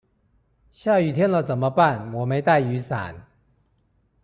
[0.71, 3.13] 下雨天了怎麼辦我沒帶雨傘